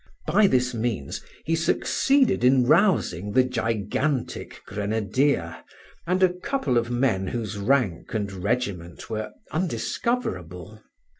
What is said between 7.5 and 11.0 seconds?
rank and regiment were undiscoverable.